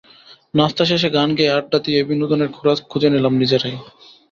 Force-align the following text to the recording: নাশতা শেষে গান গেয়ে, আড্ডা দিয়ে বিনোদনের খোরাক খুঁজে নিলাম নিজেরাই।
নাশতা 0.53 0.83
শেষে 0.85 1.09
গান 1.09 1.29
গেয়ে, 1.37 1.55
আড্ডা 1.57 1.77
দিয়ে 1.85 1.99
বিনোদনের 2.03 2.49
খোরাক 2.55 2.79
খুঁজে 2.91 3.09
নিলাম 3.13 3.33
নিজেরাই। 3.41 3.75